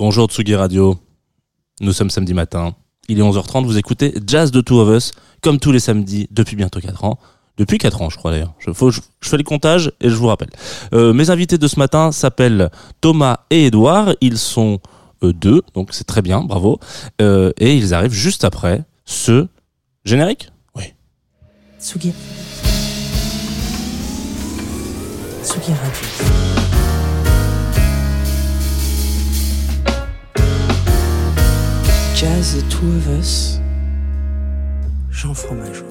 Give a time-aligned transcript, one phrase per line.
[0.00, 0.96] Bonjour Tsugi Radio.
[1.82, 2.74] Nous sommes samedi matin.
[3.10, 3.66] Il est 11h30.
[3.66, 7.18] Vous écoutez Jazz de Two of Us, comme tous les samedis depuis bientôt 4 ans.
[7.58, 8.54] Depuis 4 ans, je crois d'ailleurs.
[8.60, 10.48] Je, faut, je, je fais les comptages et je vous rappelle.
[10.94, 12.70] Euh, mes invités de ce matin s'appellent
[13.02, 14.14] Thomas et Edouard.
[14.22, 14.80] Ils sont
[15.22, 16.80] euh, deux, donc c'est très bien, bravo.
[17.20, 19.48] Euh, et ils arrivent juste après ce
[20.06, 20.94] générique Oui.
[21.78, 22.14] Tsugi.
[25.44, 26.39] Tsugi Radio.
[32.20, 33.58] Jazz The Two of Us.
[35.10, 35.86] Jean Fromageau.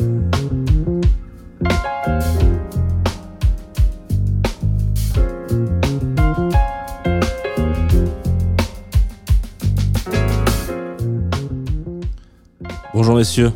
[12.94, 13.52] Bonjour messieurs.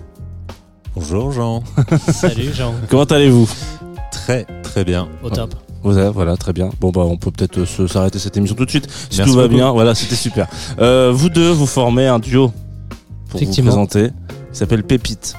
[0.96, 1.64] Bonjour Jean.
[2.12, 3.50] Salut Jean, Comment allez-vous?
[4.12, 5.08] Très très bien.
[5.24, 5.56] au top.
[5.84, 6.70] Vous avez- Voilà, très bien.
[6.80, 8.88] Bon bah on peut peut-être se- s'arrêter cette émission tout de suite.
[9.10, 9.56] Si Merci tout va beaucoup.
[9.56, 10.48] bien, voilà, c'était super.
[10.80, 12.52] Euh, vous deux, vous formez un duo
[13.34, 14.10] pour vous présenter.
[14.52, 15.36] Qui s'appelle Pépite.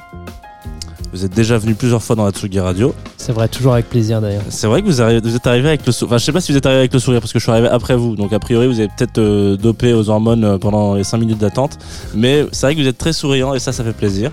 [1.13, 2.93] Vous êtes déjà venu plusieurs fois dans la Tsugi Radio.
[3.19, 4.43] C'est vrai, toujours avec plaisir d'ailleurs.
[4.49, 6.11] C'est vrai que vous, arrivez- vous êtes arrivé avec le sourire.
[6.13, 7.53] Enfin, je sais pas si vous êtes arrivé avec le sourire parce que je suis
[7.53, 8.17] arrivé après vous.
[8.17, 11.39] Donc, a priori, vous avez peut-être euh, dopé aux hormones euh, pendant les 5 minutes
[11.39, 11.79] d'attente.
[12.17, 14.33] Mais c'est vrai que vous êtes très souriant et ça, ça fait plaisir.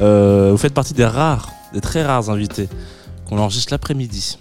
[0.00, 2.68] Euh, vous faites partie des rares, des très rares invités
[3.28, 4.38] qu'on enregistre l'après-midi.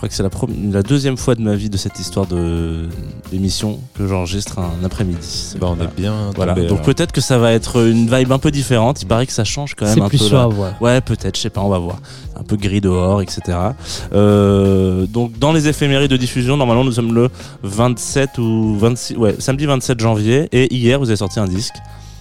[0.00, 2.88] Je crois que c'est la, deuxième fois de ma vie de cette histoire de
[3.30, 5.56] d'émission que j'enregistre un après-midi.
[5.60, 5.90] Bah, on Voilà.
[5.90, 6.54] est bien Voilà.
[6.54, 9.02] Donc peut-être que ça va être une vibe un peu différente.
[9.02, 10.34] Il paraît que ça change quand même un plus peu.
[10.34, 10.70] ouais.
[10.80, 11.98] Ouais, peut-être, je sais pas, on va voir.
[12.34, 13.58] Un peu gris dehors, etc.
[14.14, 17.28] Euh, donc, dans les éphémérides de diffusion, normalement, nous sommes le
[17.64, 20.48] 27 ou 26, ouais, samedi 27 janvier.
[20.52, 21.74] Et hier, vous avez sorti un disque.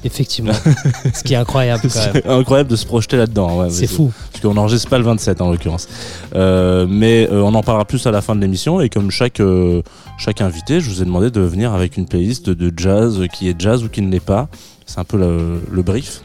[0.03, 0.53] Effectivement.
[1.14, 2.11] Ce qui est incroyable quand même.
[2.14, 3.59] C'est incroyable de se projeter là-dedans.
[3.59, 4.11] ouais, C'est fou.
[4.31, 5.88] Parce qu'on n'enregistre pas le 27 en l'occurrence.
[6.36, 8.80] Euh, mais euh, on en parlera plus à la fin de l'émission.
[8.80, 9.81] Et comme chaque, euh,
[10.17, 13.59] chaque invité, je vous ai demandé de venir avec une playlist de jazz qui est
[13.59, 14.47] jazz ou qui ne l'est pas.
[14.86, 16.22] C'est un peu le, le brief.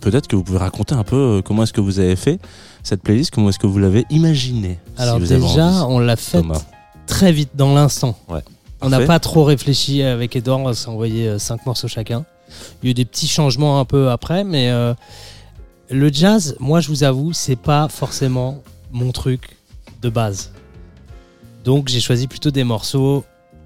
[0.00, 2.38] Peut-être que vous pouvez raconter un peu comment est-ce que vous avez fait
[2.82, 4.78] cette playlist, comment est-ce que vous l'avez imaginée.
[4.96, 6.62] Alors déjà, on l'a fait Thomas.
[7.06, 8.16] très vite dans l'instant.
[8.28, 8.40] Ouais.
[8.80, 12.24] On n'a pas trop réfléchi avec Edouard, on s'est envoyé 5 morceaux chacun.
[12.82, 14.94] Il y a eu des petits changements un peu après, mais euh,
[15.90, 18.62] le jazz, moi je vous avoue, c'est pas forcément
[18.92, 19.56] mon truc
[20.00, 20.52] de base.
[21.64, 23.24] Donc j'ai choisi plutôt des morceaux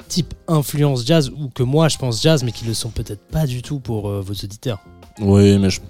[0.08, 3.46] type influence jazz ou que moi je pense jazz, mais qui le sont peut-être pas
[3.46, 4.80] du tout pour euh, vos auditeurs.
[5.20, 5.80] Oui, mais je-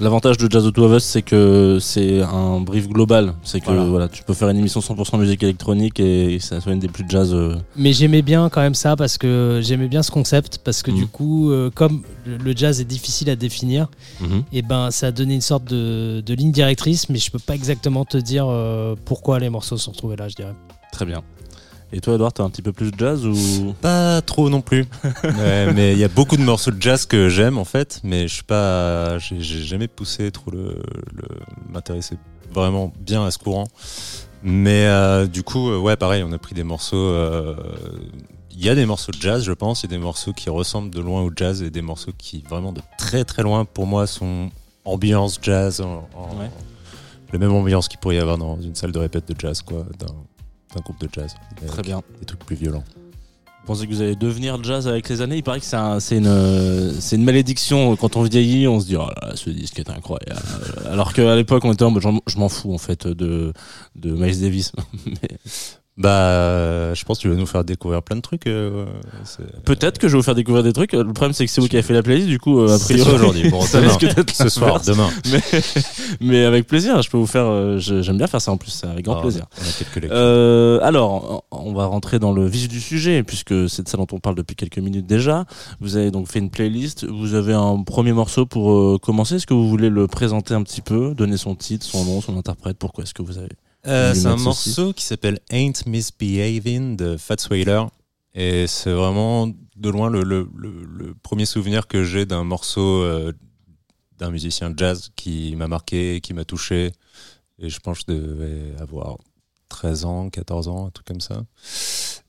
[0.00, 3.34] l'avantage de Jazz Auto of Us, c'est que c'est un brief global.
[3.42, 3.84] C'est que Voilà.
[3.84, 4.08] voilà.
[4.08, 7.32] tu peux faire une émission 100% musique électronique et ça soit une des plus jazz.
[7.34, 10.90] euh, Mais j'aimais bien quand même ça parce que j'aimais bien ce concept parce que
[10.90, 10.96] Mhm.
[10.96, 13.88] du coup, euh, comme le, jazz est difficile à définir,
[14.20, 14.42] mhm.
[14.52, 17.54] et ben ça a donné une sorte de, de ligne directrice, mais je peux pas
[17.54, 20.54] exactement te dire euh, pourquoi les morceaux sont retrouvés là, je dirais.
[20.92, 21.22] Très bien.
[21.92, 23.74] Et toi, Edouard, t'es un petit peu plus jazz ou?
[23.80, 24.86] Pas trop non plus.
[25.24, 28.28] Ouais, mais il y a beaucoup de morceaux de jazz que j'aime en fait, mais
[28.28, 31.26] je suis pas, j'ai jamais poussé trop le, le
[31.68, 32.16] m'intéresser
[32.52, 33.66] vraiment bien à ce courant.
[34.42, 36.96] Mais euh, du coup, euh, ouais, pareil, on a pris des morceaux.
[36.96, 37.54] euh,
[38.52, 40.48] Il y a des morceaux de jazz, je pense, il y a des morceaux qui
[40.48, 43.86] ressemblent de loin au jazz et des morceaux qui vraiment de très très loin pour
[43.86, 44.50] moi sont
[44.84, 46.50] ambiance jazz, en, en- Ouais.
[47.32, 49.84] la même ambiance qu'il pourrait y avoir dans une salle de répète de jazz, quoi,
[50.74, 51.34] d'un groupe de jazz.
[51.66, 52.02] Très bien.
[52.20, 52.84] Des trucs plus violents.
[53.62, 55.36] Vous pensez que vous allez devenir jazz avec les années?
[55.36, 57.94] Il paraît que c'est un- une, euh, c'est une malédiction.
[57.96, 60.40] Quand on vieillit, on se dit oh là ce disque est incroyable.
[60.90, 63.52] Alors qu'à l'époque, on était en mode je m'en fous en fait de,
[63.96, 64.72] de Miles Davis.
[65.06, 65.38] Mais
[66.00, 68.46] Bah, euh, je pense que tu vas nous faire découvrir plein de trucs.
[68.46, 68.86] euh,
[69.66, 70.94] Peut-être que je vais vous faire découvrir des trucs.
[70.94, 72.26] Le problème, c'est que c'est vous qui avez fait la playlist.
[72.26, 73.50] Du coup, euh, a priori, aujourd'hui.
[73.50, 74.24] Bon, ça demain.
[74.32, 75.10] ce soir, demain.
[75.30, 75.40] Mais,
[76.22, 77.44] mais avec plaisir, je peux vous faire.
[77.44, 79.44] euh, J'aime bien faire ça en plus, c'est avec grand Ah, plaisir.
[79.58, 80.00] On.
[80.10, 84.06] Euh, alors, on va rentrer dans le vif du sujet, puisque c'est de ça dont
[84.12, 85.44] on parle depuis quelques minutes déjà.
[85.80, 87.04] Vous avez donc fait une playlist.
[87.06, 89.34] Vous avez un premier morceau pour euh, commencer.
[89.34, 92.38] Est-ce que vous voulez le présenter un petit peu, donner son titre, son nom, son
[92.38, 92.78] interprète?
[92.78, 93.50] Pourquoi est-ce que vous avez
[93.86, 97.84] Euh, c'est un morceau qui s'appelle Ain't Misbehaving de Fats Whaler.
[98.34, 103.02] Et c'est vraiment de loin le, le- le- le premier souvenir que j'ai d'un morceau
[103.02, 103.32] euh,
[104.18, 106.92] d'un musicien jazz qui m'a marqué, qui m'a touché.
[107.58, 109.16] Et je pense que je devais avoir
[109.68, 111.42] 13 ans, 14 ans, un truc comme ça.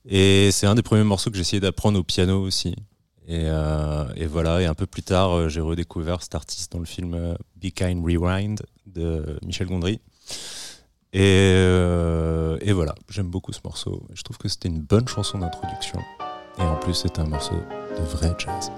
[0.10, 2.70] Et c'est un des premiers morceaux que j'ai essayé d'apprendre au piano aussi.
[3.28, 6.86] Et, euh, et voilà, et un peu plus tard, j'ai redécouvert cet artiste dans le
[6.86, 10.00] film Be Kind Rewind de Michel Gondry.
[11.14, 14.04] Et, euh, et voilà, j'aime beaucoup ce morceau.
[14.14, 16.00] Je trouve que c'était une bonne chanson d'introduction.
[16.58, 17.56] Et en plus, c'est un morceau
[17.98, 18.72] de vrai jazz.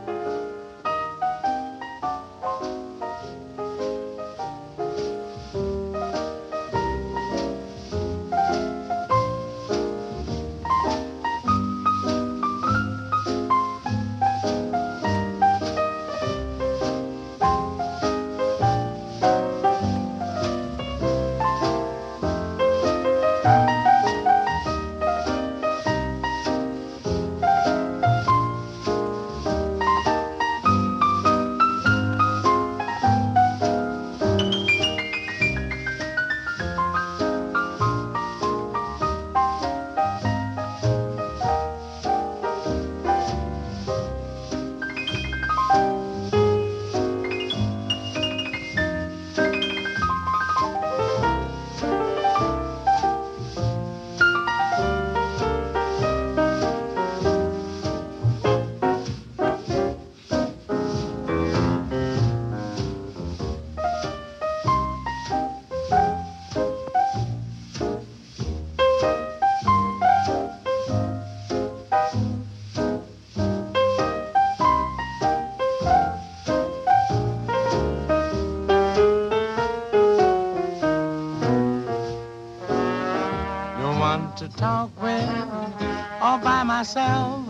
[86.96, 87.46] Myself.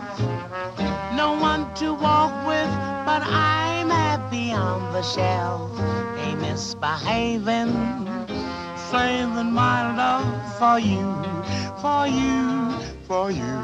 [1.15, 2.69] No one to walk with,
[3.05, 5.71] but I'm happy on the shelf.
[5.79, 7.73] A misbehaving,
[8.91, 11.03] saving my love for you,
[11.81, 12.71] for you,
[13.07, 13.59] for you,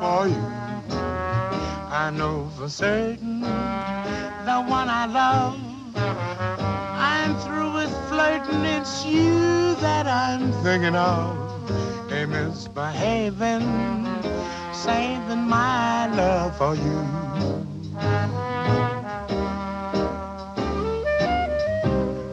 [0.00, 0.46] for you.
[1.94, 5.58] I know for certain the one I love.
[5.94, 11.36] I'm through with flirting, it's you that I'm thinking of.
[12.10, 13.62] A misbehaving,
[14.84, 17.00] saving my love for you.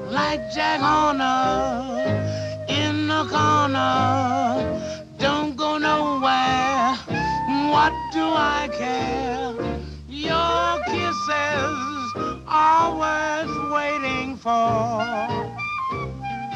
[0.09, 1.37] Like Jack Horner
[2.67, 4.81] in the corner,
[5.19, 6.95] don't go nowhere.
[7.71, 8.25] What do
[8.57, 9.53] I care?
[10.09, 11.77] Your kisses
[12.47, 15.05] are worth waiting for.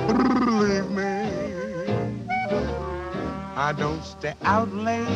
[0.07, 1.42] Believe me,
[3.55, 5.07] I don't stay out late,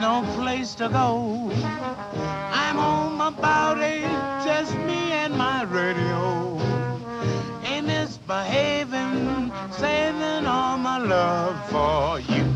[0.00, 1.50] no place to go.
[2.52, 4.02] I'm home about eight,
[4.44, 6.60] just me and my radio.
[7.64, 12.51] A misbehaving, saving all my love for you.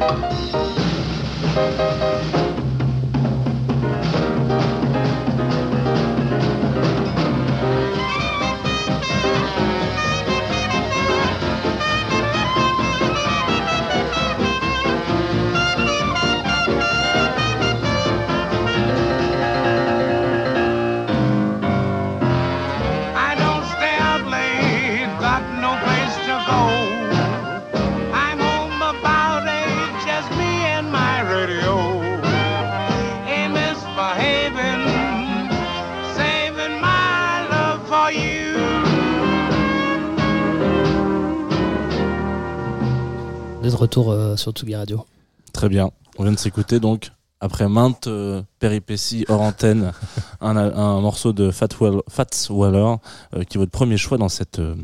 [0.00, 0.30] Thank
[2.34, 2.39] you.
[44.40, 45.04] Sur Tsugi Radio.
[45.52, 45.90] Très bien.
[46.18, 49.92] On vient de s'écouter donc, après maintes euh, péripéties hors antenne,
[50.40, 51.68] un, un morceau de Fats
[52.50, 52.94] Waller,
[53.34, 54.74] euh, qui est votre premier choix dans cette euh,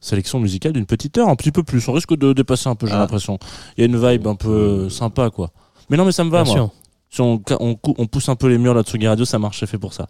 [0.00, 1.86] sélection musicale d'une petite heure, un petit peu plus.
[1.88, 2.98] On risque de dépasser un peu, j'ai Ah.
[2.98, 3.38] l'impression.
[3.76, 5.50] Il y a une vibe un peu sympa, quoi.
[5.90, 6.62] Mais non, mais ça me va, Bien moi.
[6.66, 6.70] sûr.
[7.14, 9.60] Si on, on, cou- on pousse un peu les murs là de Radio, ça marche,
[9.60, 10.08] c'est fait pour ça.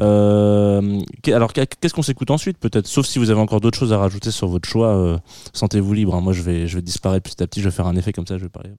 [0.00, 2.88] Euh, qu'est- alors, qu'est- qu'est-ce qu'on s'écoute ensuite, peut-être?
[2.88, 5.18] Sauf si vous avez encore d'autres choses à rajouter sur votre choix, euh,
[5.52, 6.16] sentez-vous libre.
[6.16, 6.20] hein.
[6.20, 8.26] Moi, je vais, je vais disparaître petit à petit, je vais faire un effet comme
[8.26, 8.70] ça, je vais parler.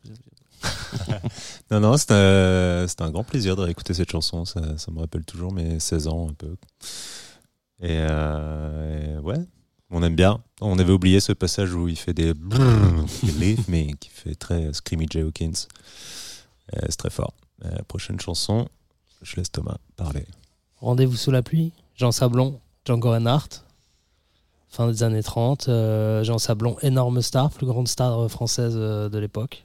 [1.71, 4.43] Non, non, c'était un, grand plaisir de réécouter cette chanson.
[4.45, 6.55] Ça, ça me rappelle toujours mes 16 ans un peu.
[7.81, 9.39] Et, euh, et ouais,
[9.89, 10.39] on aime bien.
[10.61, 15.19] On avait oublié ce passage où il fait des me, qui fait très Screamy J.
[15.21, 15.51] Hawkins.
[16.75, 17.33] Euh, C'est très fort.
[17.65, 18.67] Euh, prochaine chanson,
[19.21, 20.25] je laisse Thomas parler.
[20.81, 23.63] Rendez-vous sous la pluie, Jean Sablon, Django Reinhardt,
[24.69, 25.69] fin des années 30.
[25.69, 29.63] euh, Jean Sablon, énorme star, plus grande star française euh, de l'époque.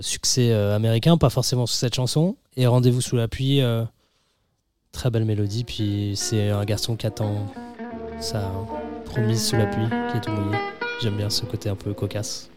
[0.00, 2.34] Succès américain, pas forcément sur cette chanson.
[2.56, 3.60] Et Rendez-vous sous la pluie,
[4.90, 5.62] très belle mélodie.
[5.62, 7.46] Puis c'est un garçon qui attend
[8.18, 8.50] sa
[9.04, 10.32] promise sous la pluie, qui est tout.
[11.00, 12.50] J'aime bien ce côté un peu cocasse.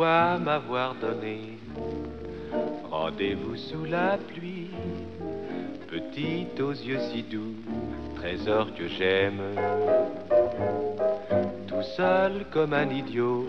[0.00, 1.58] M'avoir donné
[2.90, 4.70] rendez-vous sous la pluie
[5.88, 7.54] Petite aux yeux si doux,
[8.16, 9.42] trésor que j'aime.
[11.66, 13.46] Tout seul comme un idiot,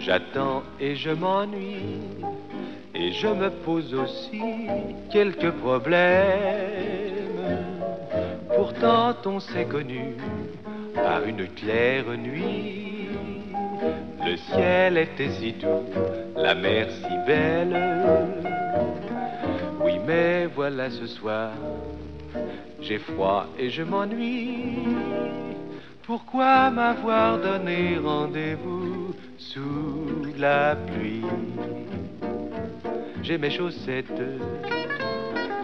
[0.00, 2.00] j'attends et je m'ennuie.
[2.92, 4.42] Et je me pose aussi
[5.12, 6.26] quelques problèmes.
[8.56, 10.16] Pourtant on s'est connu
[10.92, 12.85] par une claire nuit.
[14.36, 15.86] Le ciel était si doux,
[16.36, 17.74] la mer si belle.
[19.82, 21.52] Oui, mais voilà ce soir,
[22.82, 24.76] j'ai froid et je m'ennuie.
[26.02, 31.24] Pourquoi m'avoir donné rendez-vous sous la pluie?
[33.22, 34.22] J'ai mes chaussettes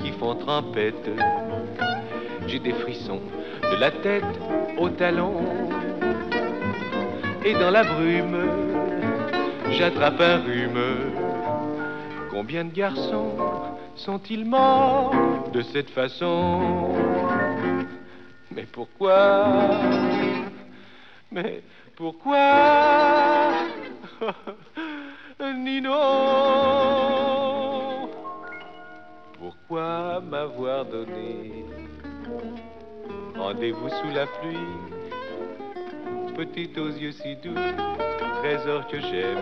[0.01, 1.11] qui font trempette.
[2.47, 3.21] J'ai des frissons
[3.71, 4.25] de la tête
[4.79, 5.43] aux talons.
[7.45, 8.39] Et dans la brume,
[9.71, 10.81] j'attrape un rhume.
[12.31, 13.35] Combien de garçons
[13.97, 15.13] sont-ils morts
[15.53, 16.95] de cette façon?
[18.55, 19.49] Mais pourquoi?
[21.33, 21.65] Mais
[21.97, 23.53] pourquoi?
[25.57, 25.91] Nino!
[29.37, 31.65] Pourquoi m'avoir donné
[33.35, 35.02] rendez-vous sous la pluie?
[36.37, 37.55] Petite aux yeux si doux,
[38.41, 39.39] trésor que j'aime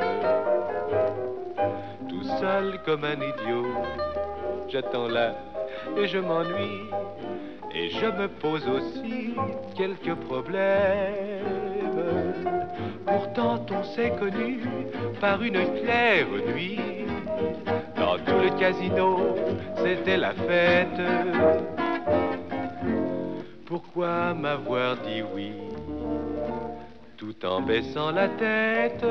[2.08, 3.66] tout seul comme un idiot.
[4.68, 5.34] J'attends là
[5.96, 6.90] et je m'ennuie.
[7.72, 9.34] Et je me pose aussi
[9.76, 11.44] quelques problèmes.
[13.06, 14.60] Pourtant on s'est connu
[15.20, 16.80] par une claire nuit.
[17.96, 19.36] Dans tout le casino,
[19.76, 21.00] c'était la fête.
[23.66, 25.52] Pourquoi m'avoir dit oui?
[27.20, 29.04] Tout en baissant la tête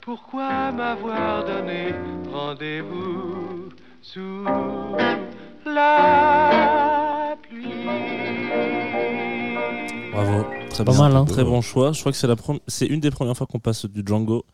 [0.00, 1.92] pourquoi m'avoir donné
[2.32, 3.68] rendez-vous
[4.00, 4.42] sous
[5.66, 7.84] la pluie?
[10.10, 10.46] Bravo.
[10.70, 11.02] Très Pas bien.
[11.02, 11.24] mal, hein.
[11.26, 11.92] Très bon choix.
[11.92, 12.36] Je crois que c'est la
[12.68, 14.46] c'est une des premières fois qu'on passe du Django.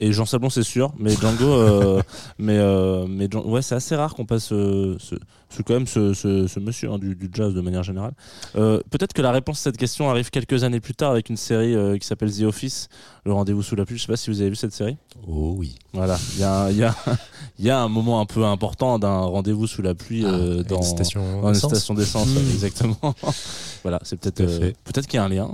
[0.00, 2.02] Et Jean Sablon, c'est sûr, mais Django, euh,
[2.38, 5.14] mais euh, mais ouais, c'est assez rare qu'on passe euh, ce,
[5.48, 8.12] ce- quand même ce, ce, monsieur hein, du, du jazz de manière générale.
[8.56, 11.36] Euh, Peut-être que la réponse à cette question arrive quelques années plus tard avec une
[11.36, 12.88] série qui s'appelle The Office,
[13.24, 13.96] Le Rendez-vous sous la pluie.
[13.96, 14.96] Je sais pas si vous avez vu cette série.
[15.28, 15.76] Oh oui.
[15.92, 16.92] Voilà, il y a, il y a,
[17.60, 20.82] il y a un moment un peu important d'un rendez-vous sous la pluie Ah, dans
[20.82, 22.26] une station dans d'essence.
[22.26, 22.36] Mm.
[22.36, 23.14] ouais, exactement.
[23.84, 24.44] voilà, c'est peut-être
[24.82, 25.52] peut-être qu'il y a un lien.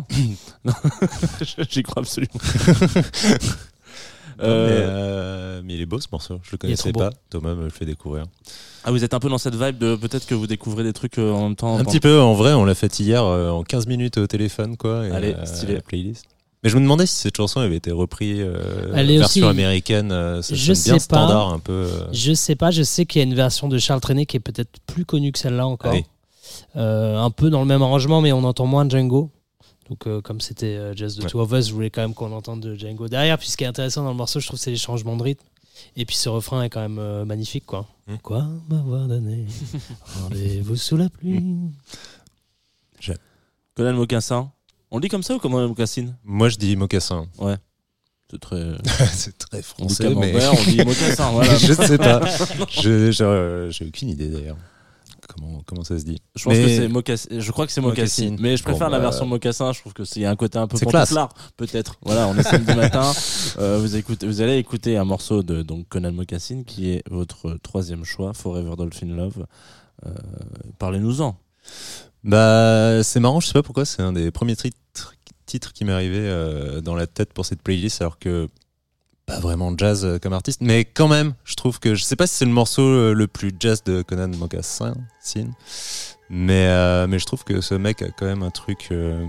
[0.64, 0.72] Non,
[1.68, 2.32] J'y crois absolument.
[4.42, 7.10] Euh, mais, euh, mais il est beau ce morceau, je le connaissais pas.
[7.30, 8.24] Thomas me le fait découvrir.
[8.84, 11.18] Ah, vous êtes un peu dans cette vibe de peut-être que vous découvrez des trucs
[11.18, 11.76] euh, en même temps.
[11.78, 14.76] Un petit peu, en vrai, on l'a fait hier euh, en 15 minutes au téléphone,
[14.76, 15.06] quoi.
[15.06, 15.74] et, Allez, euh, stylé.
[15.74, 16.24] la playlist.
[16.62, 19.50] Mais je me demandais si cette chanson avait été reprise euh, Elle est version aussi-
[19.50, 20.12] américaine.
[20.12, 21.16] euh, ça Je sonne bien sais pas.
[21.26, 21.72] standard un peu.
[21.72, 22.06] euh.
[22.12, 24.40] Je sais pas, je sais qu'il y a une version de Charles Trenet qui est
[24.40, 25.92] peut-être plus connue que celle-là encore.
[25.94, 26.04] Oui.
[26.74, 29.30] Un peu dans le même arrangement, mais on entend moins Django.
[29.90, 31.28] Donc, euh, comme c'était euh, Just the Ouais.
[31.30, 33.36] Two of Us, je voulais quand même qu'on entende de Django derrière.
[33.38, 35.44] Puis, ce qui est intéressant dans le morceau, je trouve, c'est les changements de rythme.
[35.96, 37.88] Et puis, ce refrain est quand même euh, magnifique, quoi.
[38.06, 38.16] Mm.
[38.22, 39.46] Quoi m'avoir donné
[40.22, 41.42] rendez-vous sous la pluie?
[43.74, 44.50] Conan Mocassin.
[44.90, 46.14] On le dit comme ça ou Conan Mocassin?
[46.24, 47.26] Moi, je dis mocassin.
[48.30, 48.72] C'est très.
[49.12, 51.30] c'est très On dit français, mais on dit Mocassin.
[51.32, 51.54] Voilà.
[51.58, 52.20] je ne sais pas.
[52.70, 54.56] Je- J'ai j'ai aucune idée d'ailleurs.
[55.34, 57.28] Comment, comment ça se dit Je pense Mais- que c'est mocassin.
[57.38, 58.24] Je crois que c'est mocassin.
[58.24, 58.42] Mocassin.
[58.42, 59.72] Mais je préfère Bon, la bah, version mocassin.
[59.72, 60.92] Je trouve que c'est un côté un peu classe.
[61.10, 61.96] pantouflard, peut-être.
[62.04, 63.12] Voilà, on est samedi matin.
[63.58, 67.56] Euh, vous écoutez, vous allez écouter un morceau de donc Conan Mocassin qui est votre
[67.62, 69.46] troisième choix, Forever Dolphin Love.
[70.06, 70.10] Euh,
[70.78, 71.36] Parlez-nous-en.
[72.24, 75.14] Bah, c'est marrant, je sais pas pourquoi, c'est un des premiers titres,
[75.46, 78.48] titres qui m'est arrivé euh, dans la tête pour cette playlist, alors que
[79.30, 82.26] pas vraiment jazz euh, comme artiste, mais quand même, je trouve que je sais pas
[82.26, 85.48] si c'est le morceau euh, le plus jazz de Conan Mocassin, Sin,
[86.28, 89.24] mais euh, mais je trouve que ce mec a quand même un truc, euh,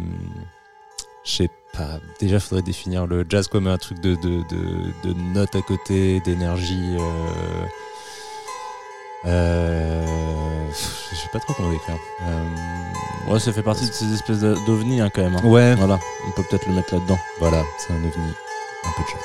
[1.26, 2.00] je sais pas.
[2.20, 6.20] Déjà, faudrait définir le jazz comme un truc de de de, de notes à côté,
[6.26, 6.98] d'énergie.
[9.26, 10.06] Euh,
[11.12, 11.96] je sais pas trop comment décrire.
[13.28, 15.36] Ouais, ça fait partie de ces espèces d'ovnis hein, quand même.
[15.36, 15.46] hein.
[15.46, 17.20] Ouais, Voilà, on peut peut-être le mettre là-dedans.
[17.40, 18.32] voilà, c'est un ovni.
[18.84, 19.22] Un peu de jazz.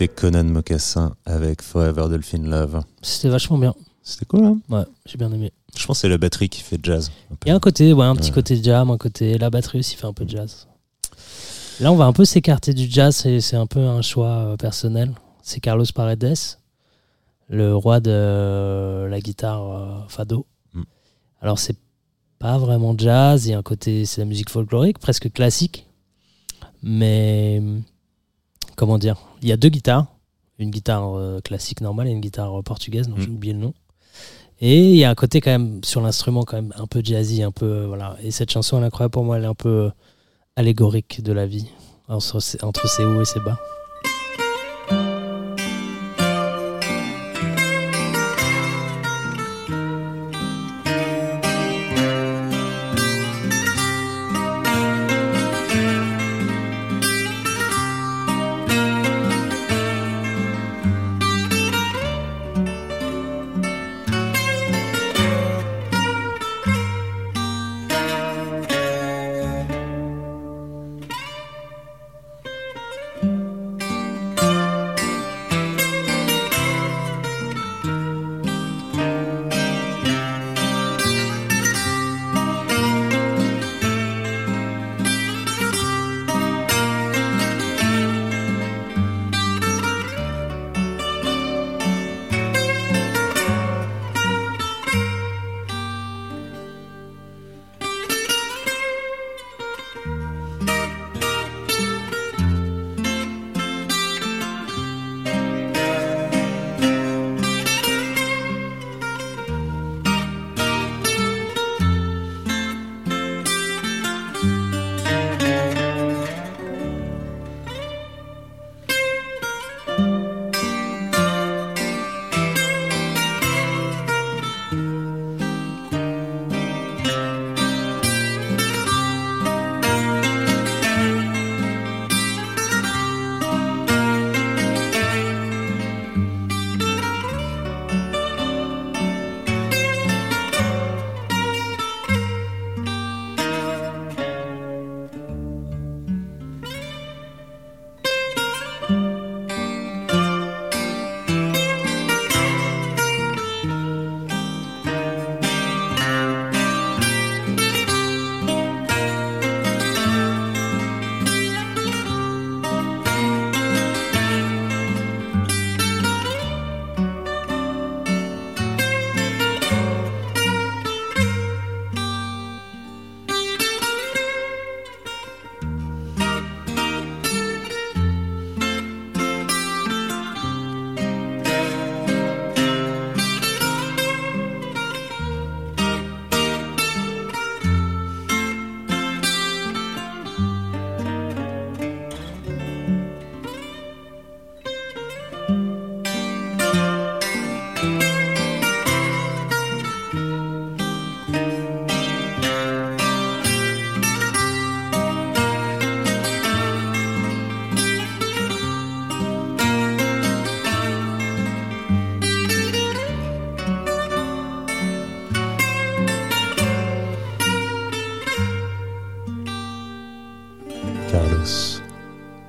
[0.00, 2.80] C'était Conan Mocassin avec Forever Dolphin Love.
[3.02, 3.74] C'était vachement bien.
[4.02, 4.58] C'était cool, hein?
[4.70, 5.52] Ouais, j'ai bien aimé.
[5.76, 7.12] Je pense que c'est la batterie qui fait jazz.
[7.44, 8.36] Il y a un côté, ouais, un petit Ouais.
[8.36, 9.36] côté jam, un côté.
[9.36, 10.66] La batterie aussi fait un peu de jazz.
[11.80, 14.56] Là, on va un peu s'écarter du jazz et c'est un peu un choix euh,
[14.56, 15.12] personnel.
[15.42, 16.34] C'est Carlos Paredes,
[17.50, 20.46] le roi de euh, la guitare euh, fado.
[20.72, 20.82] Mm.
[21.42, 21.76] Alors, c'est
[22.38, 25.86] pas vraiment jazz, il y a un côté, c'est la musique folklorique, presque classique.
[26.82, 27.60] Mais,
[28.76, 30.06] comment dire Il y a deux guitares.
[30.58, 33.20] Une guitare euh, classique normale et une guitare euh, portugaise, dont Mm.
[33.22, 33.74] j'ai oublié le nom.
[34.60, 37.42] Et il y a un côté quand même sur l'instrument quand même un peu jazzy,
[37.42, 38.16] un peu euh, voilà.
[38.22, 39.90] Et cette chanson, elle est incroyable pour moi, elle est un peu
[40.56, 41.66] allégorique de la vie
[42.08, 43.58] entre, entre ses hauts et ses bas.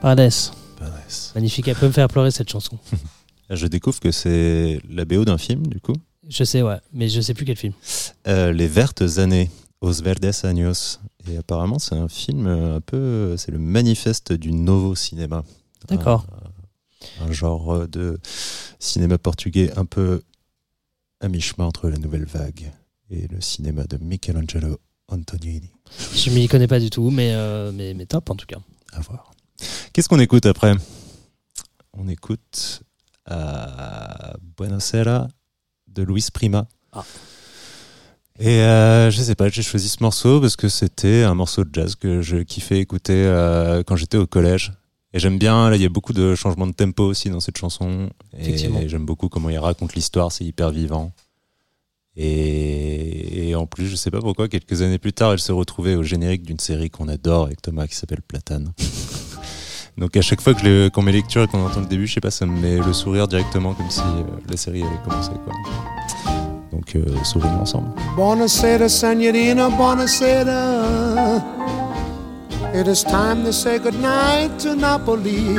[0.01, 0.31] Paredes.
[0.77, 1.31] Perez.
[1.35, 2.77] Magnifique, elle peut me faire pleurer cette chanson.
[3.49, 5.93] Je découvre que c'est la BO d'un film, du coup.
[6.27, 7.73] Je sais, ouais, mais je sais plus quel film.
[8.27, 9.49] Euh, Les Vertes Années,
[9.81, 10.99] Os Verdes Años.
[11.29, 13.35] Et apparemment, c'est un film euh, un peu.
[13.37, 15.43] C'est le manifeste du nouveau cinéma.
[15.89, 16.25] D'accord.
[17.19, 18.19] Un, un genre de
[18.79, 20.21] cinéma portugais un peu
[21.19, 22.71] à mi-chemin entre la nouvelle vague
[23.09, 25.71] et le cinéma de Michelangelo Antonioni.
[26.15, 28.59] Je m'y connais pas du tout, mais, euh, mais, mais top en tout cas.
[28.93, 29.30] À voir.
[29.93, 30.73] Qu'est-ce qu'on écoute après?
[31.93, 32.83] On écoute
[33.29, 35.27] euh, Buonasera
[35.87, 36.67] de Luis Prima.
[36.93, 37.03] Ah.
[38.39, 41.69] Et euh, je sais pas, j'ai choisi ce morceau parce que c'était un morceau de
[41.73, 44.73] jazz que je kiffais écouter euh, quand j'étais au collège.
[45.13, 47.57] Et j'aime bien, là il y a beaucoup de changements de tempo aussi dans cette
[47.57, 48.09] chanson.
[48.37, 48.79] Effectivement.
[48.79, 51.11] Et j'aime beaucoup comment il raconte l'histoire, c'est hyper vivant.
[52.15, 55.95] Et, et en plus, je sais pas pourquoi, quelques années plus tard, elle se retrouvait
[55.95, 58.73] au générique d'une série qu'on adore avec Thomas qui s'appelle Platane.
[59.97, 62.21] Donc à chaque fois que qu'on met lecture et qu'on entend le début, je sais
[62.21, 65.31] pas, ça me met le sourire directement comme si euh, la série avait commencé.
[65.45, 65.53] Quoi.
[66.71, 67.89] Donc euh, sourions ensemble.
[68.15, 71.43] Buonasera, Senorina, buonasera.
[72.73, 75.55] It is time to say goodnight to Napoli.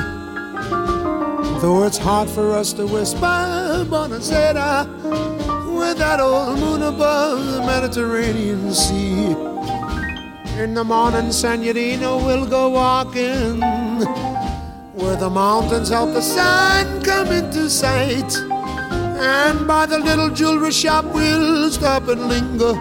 [1.61, 4.87] Though it's hard for us to whisper, buonasera,
[5.79, 9.37] with that old moon above the Mediterranean Sea.
[10.63, 13.61] In the morning, Senorina, we'll go walking.
[14.95, 18.33] Where the mountains help the sun come into sight.
[19.19, 22.75] And by the little jewelry shop we'll stop and linger.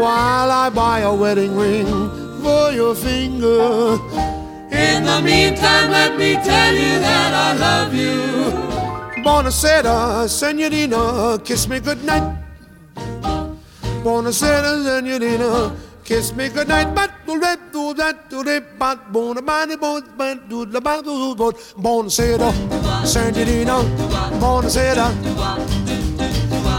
[0.00, 1.88] While I buy a wedding ring
[2.40, 3.98] for your finger.
[4.70, 9.24] In the meantime let me tell you that I love you.
[9.24, 12.22] Buonasera, senorina, kiss me goodnight.
[14.04, 15.74] Buonasera, senorina,
[16.06, 20.40] kiss me goodnight But do that, do that, do that, but Buona bene, buona bene,
[20.48, 22.52] do la ba, do do Buonasera,
[23.04, 23.82] senorina,
[24.40, 25.10] buonasera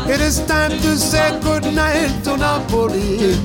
[0.10, 3.36] It is time to say goodnight to Napoli.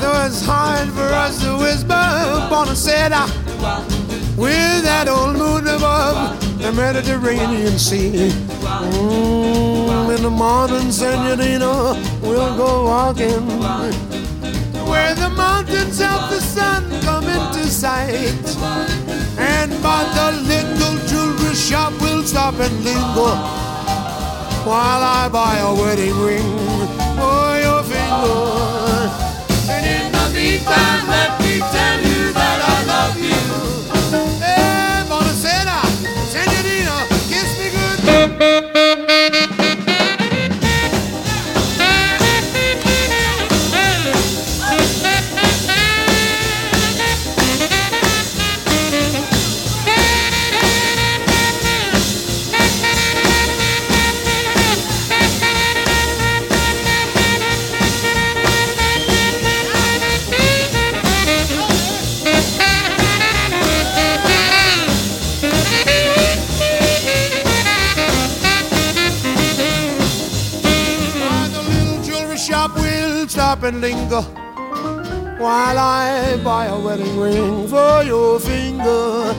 [0.00, 2.04] Though it's hard for us to whisper
[2.50, 3.26] Buonasera
[4.36, 8.30] With that old moon above the Mediterranean Sea.
[8.62, 14.11] Mm, In the morning, senorina, we'll go walking
[14.92, 18.44] Where the mountains help the sun come into sight
[19.38, 23.62] And by the little jewelry shop we'll stop and linger
[24.64, 26.48] while I buy a wedding ring
[27.18, 29.10] for your finger.
[29.68, 33.42] And in the meantime, let me tell you that I love you.
[34.14, 35.82] Eh, hey, Buonasera,
[36.30, 36.96] senorina,
[37.28, 38.51] kiss me good.
[73.64, 74.22] And linger
[75.38, 79.34] while I buy a wedding ring for your finger.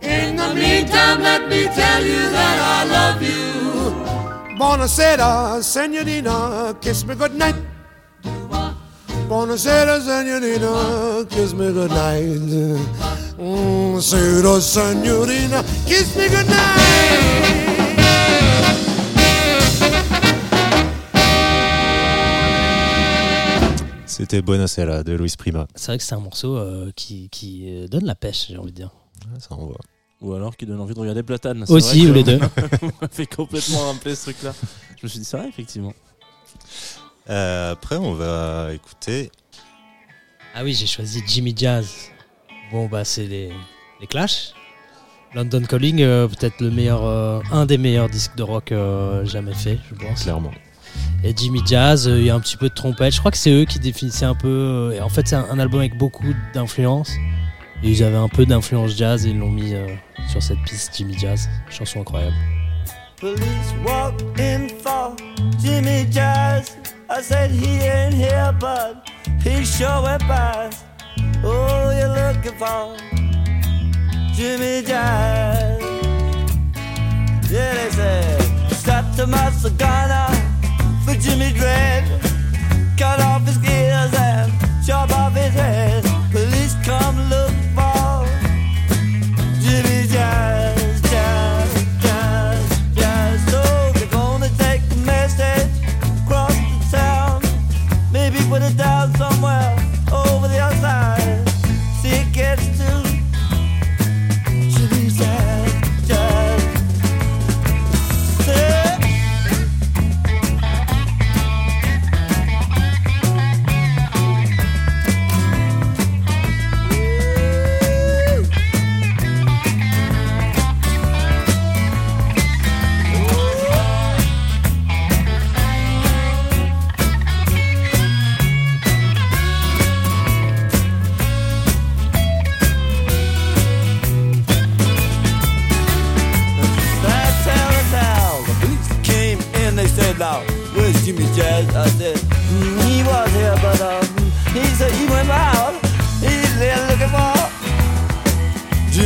[0.00, 4.56] In the meantime, let me tell you that I love you.
[4.58, 7.56] Buonasera, senorina, kiss me goodnight.
[9.28, 12.88] Buonasera, senorina, kiss me goodnight.
[13.38, 17.87] Mm, Sera, senorina, kiss me goodnight.
[24.18, 25.68] C'était Buonasera de Luis Prima.
[25.76, 28.72] C'est vrai que c'est un morceau euh, qui, qui euh, donne la pêche, j'ai envie
[28.72, 28.90] de dire.
[29.24, 29.78] Ouais, ça envoie.
[30.20, 31.62] Ou alors qui donne envie de regarder Platane.
[31.64, 32.40] C'est Aussi, vrai ou que les deux.
[32.82, 34.52] On m'a fait complètement rappeler ce truc-là.
[34.96, 35.94] Je me suis dit, c'est vrai, effectivement.
[37.30, 39.30] Euh, après, on va écouter.
[40.52, 41.88] Ah oui, j'ai choisi Jimmy Jazz.
[42.72, 43.52] Bon, bah, c'est les,
[44.00, 44.52] les Clash.
[45.32, 49.54] London Calling, euh, peut-être le meilleur, euh, un des meilleurs disques de rock euh, jamais
[49.54, 50.24] fait, je pense.
[50.24, 50.50] Clairement.
[51.24, 53.12] Et Jimmy Jazz, euh, il y a un petit peu de trompette.
[53.12, 54.48] Je crois que c'est eux qui définissaient un peu.
[54.48, 57.12] euh, et en fait, c'est un, album avec beaucoup d'influence.
[57.82, 59.86] Et ils avaient un peu d'influence jazz et ils l'ont mis euh,
[60.28, 61.48] sur cette piste Jimmy Jazz.
[61.70, 62.34] Chanson incroyable.
[63.20, 64.68] Police walked in
[65.60, 66.76] Jimmy Jazz.
[67.10, 69.08] I said he ain't here, but
[81.20, 82.04] Jimmy Dread.
[82.96, 84.52] Cut off his ears and
[84.86, 86.04] chop off his head.
[86.32, 87.47] Police come look.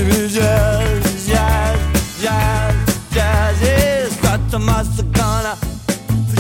[0.03, 3.61] Jazz, Jazz, Jazz, Jazz.
[3.61, 5.05] He's got the master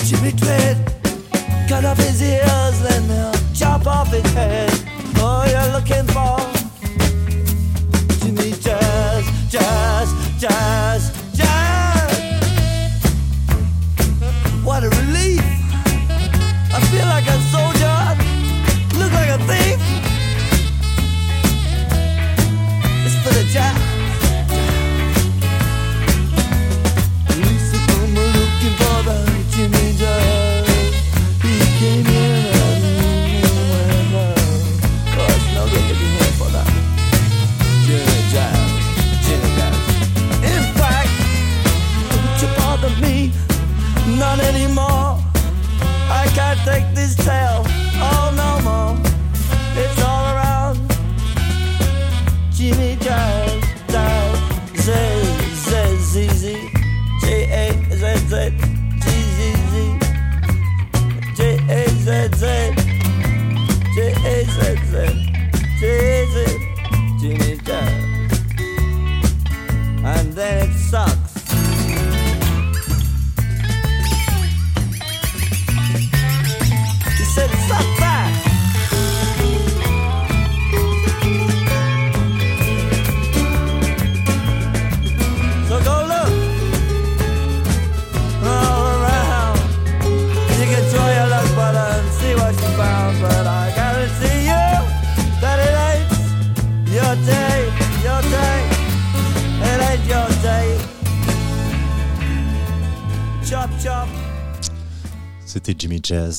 [0.05, 0.33] Jimmy.
[1.68, 4.72] Cut off his ears, then they'll chop off his head.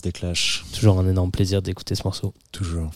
[0.03, 0.63] Des Clash.
[0.73, 2.33] Toujours un énorme plaisir d'écouter ce morceau.
[2.51, 2.91] Toujours.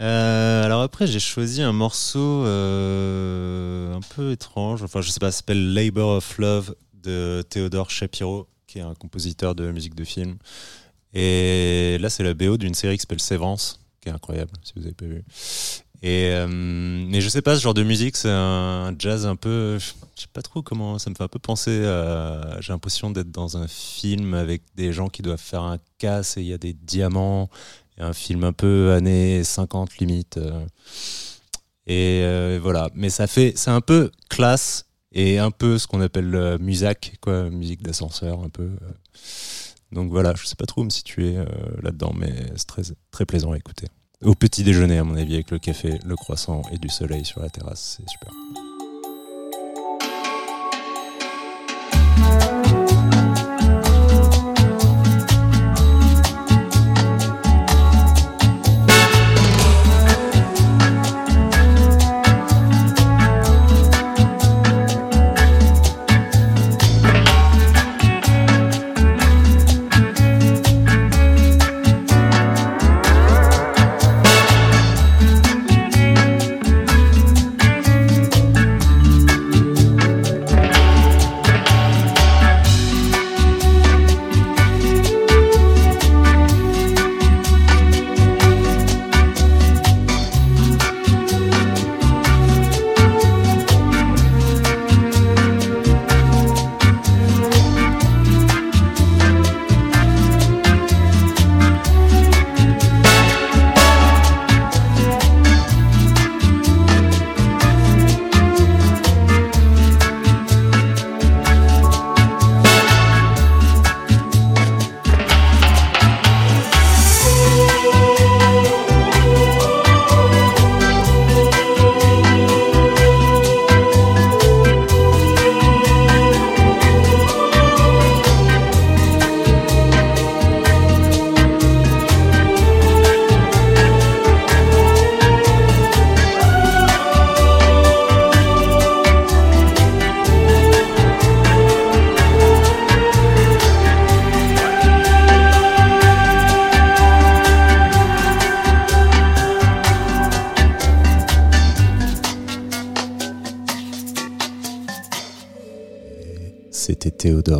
[0.00, 4.82] Euh, alors après, j'ai choisi un morceau euh, un peu étrange.
[4.82, 8.94] Enfin, je sais pas, ça s'appelle Labor of Love de Théodore Shapiro, qui est un
[8.94, 10.36] compositeur de musique de film.
[11.14, 14.82] Et là, c'est la BO d'une série qui s'appelle Sévrance, qui est incroyable, si vous
[14.84, 15.24] avez pas vu.
[16.02, 19.78] Et euh, mais je sais pas, ce genre de musique, c'est un jazz un peu,
[19.78, 19.86] je
[20.22, 23.56] sais pas trop comment, ça me fait un peu penser à, j'ai l'impression d'être dans
[23.56, 26.72] un film avec des gens qui doivent faire un casse et il y a des
[26.72, 27.50] diamants,
[27.98, 30.36] un film un peu années 50 limite.
[30.38, 30.64] euh.
[31.86, 36.00] Et euh, voilà, mais ça fait, c'est un peu classe et un peu ce qu'on
[36.02, 38.64] appelle euh, musac, quoi, musique d'ascenseur, un peu.
[38.64, 38.90] euh.
[39.90, 41.38] Donc voilà, je sais pas trop où me situer
[41.82, 43.86] là-dedans, mais c'est très, très plaisant à écouter.
[44.24, 47.40] Au petit déjeuner, à mon avis, avec le café, le croissant et du soleil sur
[47.40, 48.32] la terrasse, c'est super.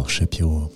[0.08, 0.72] Théodore Shapiro.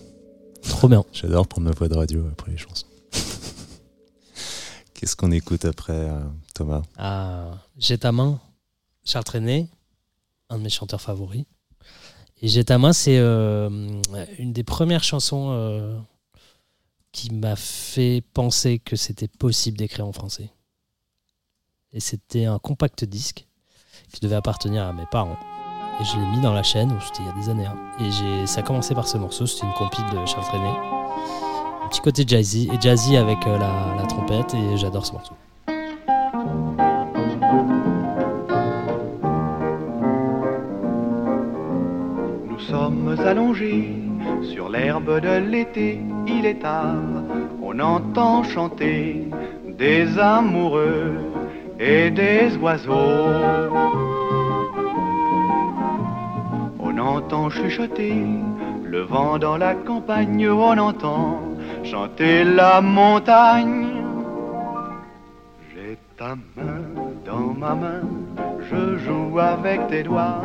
[0.62, 1.04] Trop bien.
[1.12, 2.86] J'adore prendre ma voix de radio après les chansons.
[4.94, 6.20] Qu'est-ce qu'on écoute après, euh,
[6.54, 6.82] Thomas?
[6.96, 8.40] Ah, J'ai ta main,
[9.04, 9.66] Charles Trenet,
[10.50, 11.44] un de mes chanteurs favoris.
[12.42, 13.68] Et J'ai ta main, c'est euh,
[14.38, 15.98] une des premières chansons euh,
[17.12, 20.50] qui m'a fait penser que c'était possible d'écrire en français.
[21.92, 23.46] Et c'était un compact disque
[24.12, 25.38] qui devait appartenir à mes parents.
[26.00, 27.66] Et je l'ai mis dans la chaîne, c'était il y a des années.
[27.66, 27.76] hein.
[28.00, 30.68] Et ça a commencé par ce morceau, c'était une compile de Charles Trenet.
[31.84, 35.34] Un petit côté jazzy, et jazzy avec euh, la trompette, et j'adore ce morceau.
[42.48, 43.94] Nous sommes allongés
[44.42, 46.94] sur l'herbe de l'été, il est tard,
[47.62, 49.28] on entend chanter
[49.66, 51.18] des amoureux
[51.78, 54.21] et des oiseaux.
[57.04, 58.14] On entend chuchoter
[58.84, 61.40] le vent dans la campagne, on entend
[61.82, 63.88] chanter la montagne.
[65.74, 66.84] J'ai ta main
[67.24, 68.02] dans ma main,
[68.70, 70.42] je joue avec tes doigts.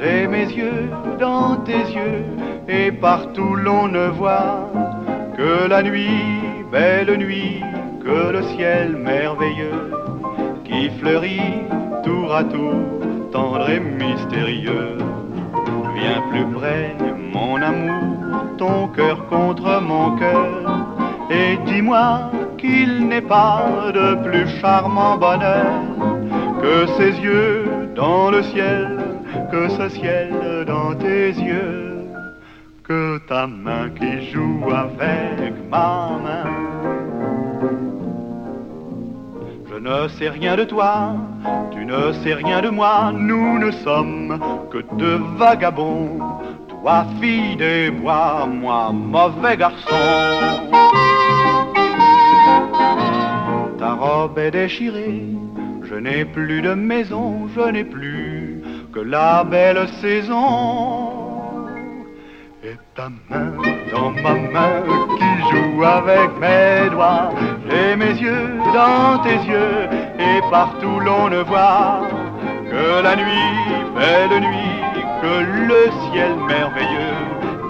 [0.00, 0.88] J'ai mes yeux
[1.18, 2.24] dans tes yeux
[2.66, 4.70] et partout l'on ne voit
[5.36, 7.60] que la nuit, belle nuit,
[8.02, 9.92] que le ciel merveilleux
[10.64, 11.52] qui fleurit
[12.02, 12.76] tour à tour,
[13.30, 15.09] tendre et mystérieux.
[16.00, 16.96] Viens plus près,
[17.34, 20.96] mon amour, ton cœur contre mon cœur,
[21.30, 25.68] et dis-moi qu'il n'est pas de plus charmant bonheur
[26.62, 28.98] que ces yeux dans le ciel,
[29.52, 30.32] que ce ciel
[30.66, 32.06] dans tes yeux,
[32.82, 36.79] que ta main qui joue avec ma main.
[39.80, 41.16] Ne sais rien de toi,
[41.72, 44.38] tu ne sais rien de moi, nous ne sommes
[44.70, 46.18] que deux vagabonds,
[46.68, 50.04] toi fille des bois, moi mauvais garçon.
[53.78, 55.22] Ta robe est déchirée,
[55.88, 58.62] je n'ai plus de maison, je n'ai plus
[58.92, 61.12] que la belle saison.
[62.62, 63.52] Et ta main
[63.90, 64.82] dans ma main
[65.18, 67.30] qui joue avec mes doigts.
[67.68, 69.88] J'ai mes yeux dans tes yeux
[70.18, 72.00] et partout l'on ne voit
[72.70, 73.56] que la nuit,
[73.94, 74.80] belle nuit,
[75.22, 75.34] que
[75.70, 77.20] le ciel merveilleux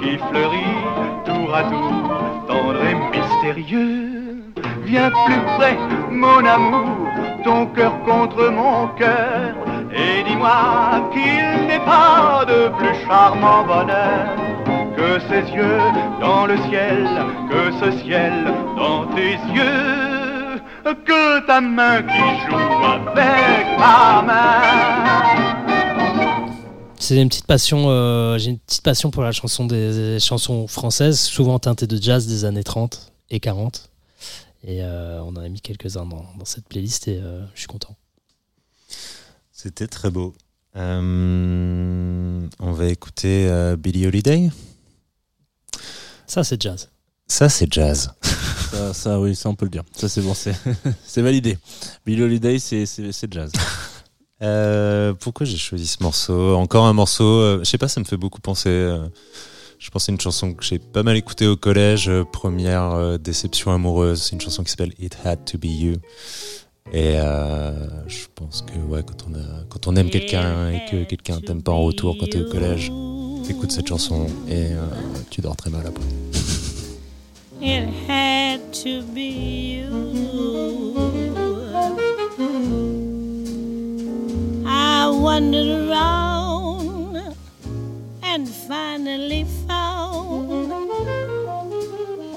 [0.01, 0.79] qui fleurit
[1.25, 2.03] tour à tour,
[2.49, 4.43] tendre et mystérieux.
[4.85, 5.77] Viens plus près,
[6.11, 7.09] mon amour,
[7.45, 9.55] ton cœur contre mon cœur,
[9.93, 14.60] et dis-moi qu'il n'est pas de plus charmant bonheur
[15.01, 15.79] que ces yeux
[16.21, 17.09] dans le ciel,
[17.51, 18.45] que ce ciel
[18.77, 20.61] dans tes yeux,
[21.07, 24.61] que ta main qui joue avec ma main.
[26.99, 30.67] C'est une petite passion, euh, j'ai une petite passion pour la chanson des, des chansons
[30.67, 33.89] françaises, souvent teintées de jazz des années 30 et 40.
[34.65, 37.69] Et euh, on en a mis quelques-uns dans, dans cette playlist et euh, je suis
[37.69, 37.97] content.
[39.51, 40.35] C'était très beau.
[40.77, 44.51] Euh, on va écouter euh, Billie Holiday.
[46.31, 46.89] Ça, c'est jazz.
[47.27, 48.13] Ça, c'est jazz.
[48.71, 49.83] Ça, ça, oui, ça on peut le dire.
[49.97, 51.59] Ça c'est bon, c'est validé.
[52.07, 53.51] Billie Holiday, c'est c'est c'est jazz.
[54.43, 56.55] Euh, pourquoi j'ai choisi ce morceau?
[56.55, 58.71] Encore un morceau, euh, je sais pas, ça me fait beaucoup penser.
[58.71, 59.07] euh,
[59.79, 63.19] je pense c'est une chanson que j'ai pas mal écoutée au collège, euh, première euh,
[63.19, 64.23] déception amoureuse.
[64.23, 65.97] C'est une chanson qui s'appelle It Had to Be You.
[66.91, 71.05] Et euh, je pense que ouais, quand on a, quand on aime quelqu'un et que
[71.05, 72.91] quelqu'un t'aime pas en retour quand t'es au collège,
[73.47, 74.87] t'écoutes cette chanson et euh,
[75.31, 76.05] tu dors très mal après.
[77.63, 79.91] It had to be you.
[84.67, 87.35] I wandered around
[88.23, 90.73] and finally found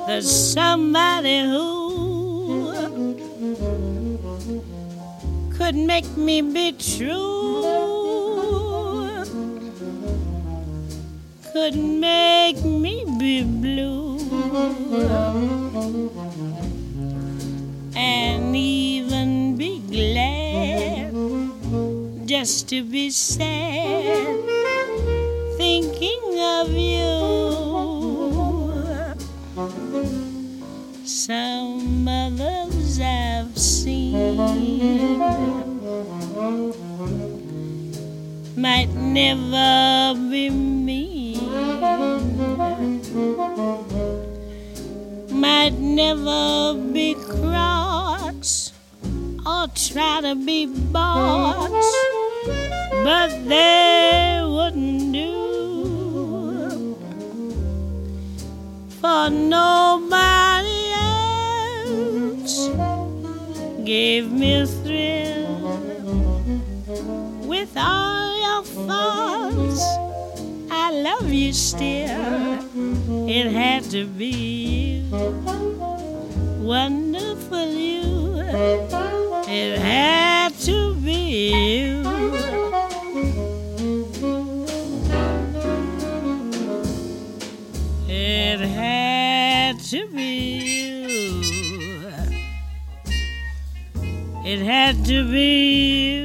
[0.07, 2.73] there's somebody who
[5.57, 8.02] could make me be true,
[11.53, 14.17] could make me be blue
[17.95, 21.13] and even be glad
[22.25, 24.35] just to be sad
[25.55, 27.13] thinking of you.
[31.05, 34.37] Some others I've seen
[38.57, 41.32] might never be mean
[45.43, 48.71] might never be cross
[49.45, 51.69] or try to be boss,
[53.03, 56.95] but they wouldn't do
[59.01, 60.91] for nobody
[61.85, 62.69] else
[63.85, 65.79] gave me a thrill
[67.45, 69.83] with all your faults.
[70.76, 72.59] I love you still.
[73.30, 75.11] It had to be you.
[76.59, 78.39] Wonderful you.
[79.47, 82.01] It had to be you.
[88.09, 90.34] It had to be
[90.71, 91.43] you.
[94.43, 96.22] It had to be you.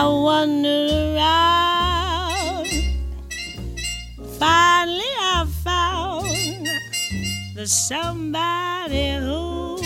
[0.00, 2.68] I wandered around.
[4.38, 6.68] Finally, I found
[7.56, 9.76] the somebody who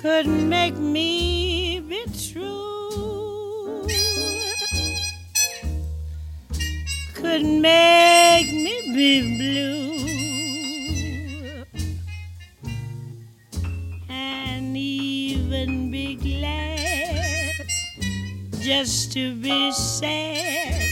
[0.00, 3.86] could make me be true.
[7.14, 9.89] Could make me be blue.
[18.80, 20.88] Just to be sad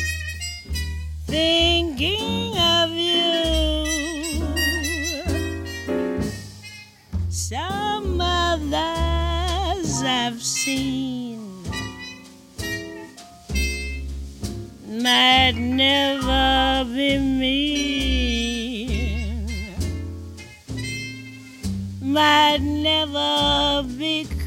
[1.25, 3.87] thinking of you.
[7.31, 11.63] Some others I've seen
[14.87, 18.69] might never be mean,
[22.03, 24.38] might never be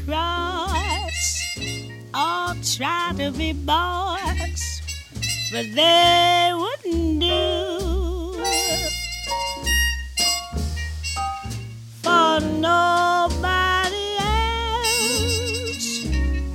[2.82, 4.80] try to be boss
[5.52, 8.34] but they wouldn't do.
[12.02, 15.86] For nobody else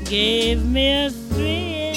[0.10, 1.96] gave me a thrill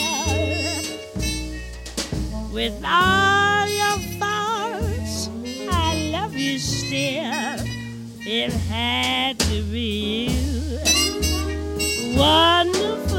[2.53, 5.28] with all your faults.
[5.68, 7.57] I love you still.
[8.20, 10.78] It had to be you.
[12.16, 13.09] Wonderful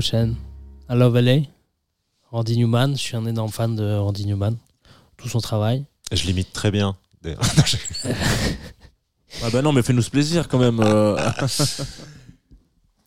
[0.00, 0.34] prochaine,
[0.88, 1.40] I Love LA,
[2.32, 2.92] Randy Newman.
[2.96, 4.56] Je suis un énorme fan de Randy Newman.
[5.18, 5.84] Tout son travail.
[6.10, 6.96] je l'imite très bien.
[9.44, 10.80] Ah bah non, mais fais-nous ce plaisir quand même.
[10.80, 11.14] euh.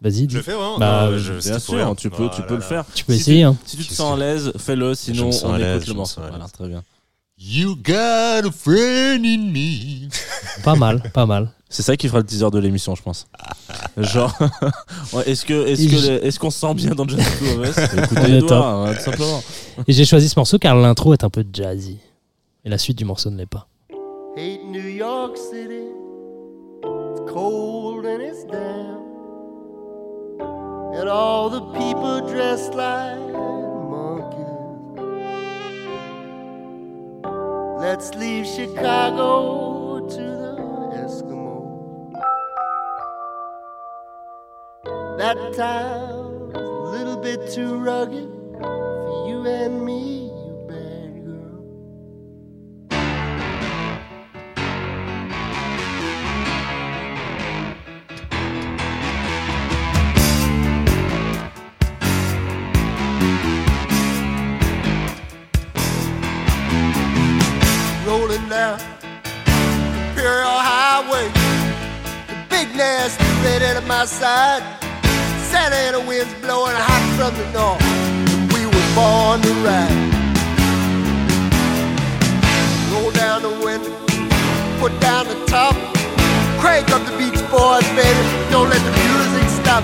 [0.02, 2.56] Vas-y, je le fais Bah, Non, je- Bien sûr, tu peux, tu Oh peux là
[2.56, 2.62] le là.
[2.62, 2.86] faire.
[2.96, 3.44] tu peux Si essayer.
[3.44, 3.58] Hein.
[3.66, 6.22] Si tu te sens à l'aise, fais-le, sinon me sens on à écoute le morceau.
[6.22, 6.30] à.
[6.30, 6.82] Voilà, très bien.
[7.38, 10.08] You got a friend in me.
[10.64, 11.52] Pas mal, pas mal.
[11.74, 13.26] C'est ça qui fera le teaser de l'émission, je pense.
[13.98, 14.32] Genre,
[15.14, 18.52] ouais, est-ce que, est-ce que, qu'on se sent bien dans Just Two of Us est
[18.52, 19.44] hein, tout simplement.
[19.88, 21.98] Et j'ai choisi ce morceau car l'intro est un peu jazzy.
[22.64, 23.68] Et la suite du morceau ne l'est pas.
[24.38, 25.90] Hate New York City.
[26.84, 29.02] It's cold and it's damp.
[30.94, 33.18] And all the people dressed like
[33.90, 34.46] monkeys.
[37.80, 39.83] Let's leave Chicago
[45.18, 48.28] That town's a little bit too rugged
[48.60, 51.64] for you and me, you bad girl.
[68.08, 68.80] rolling down
[70.10, 71.28] Imperial Highway.
[72.28, 74.83] The big nasty red at my side.
[75.54, 77.78] Santa Ana winds blowing hot from the north.
[78.58, 79.94] We were born to ride.
[82.90, 83.94] Roll down the window,
[84.82, 85.76] put down the top.
[86.58, 88.24] Crank up the Beach Boys, baby.
[88.50, 89.84] Don't let the music stop.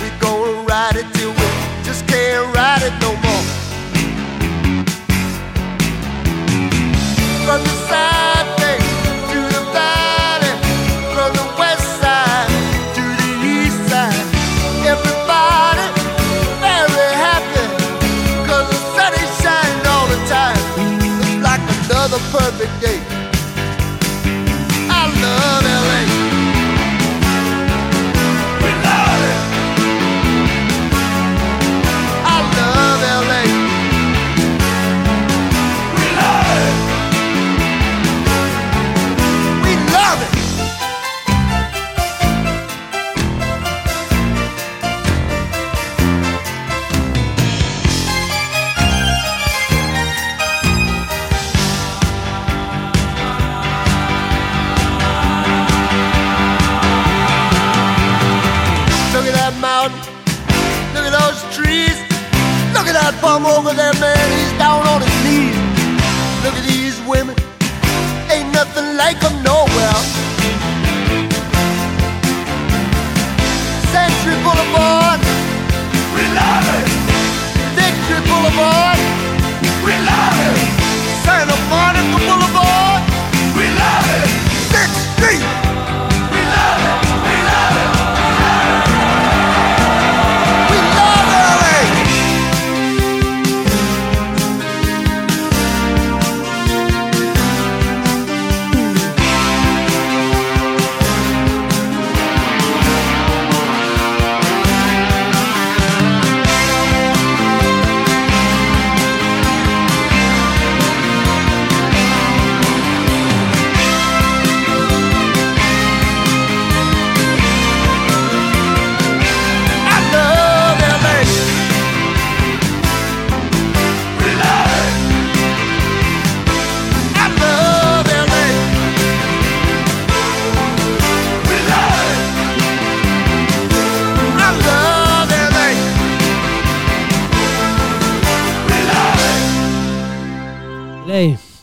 [0.00, 1.46] We gonna ride it till we
[1.84, 3.59] just can't ride it no more.